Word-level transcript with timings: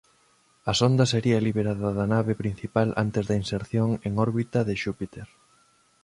A 0.71 0.73
sonda 0.79 1.05
sería 1.13 1.43
liberada 1.47 1.89
da 1.97 2.05
nave 2.15 2.33
principal 2.43 2.89
antes 3.03 3.23
da 3.29 3.39
inserción 3.41 3.89
en 4.07 4.13
órbita 4.27 4.59
de 4.69 4.75
Xúpiter. 4.83 5.27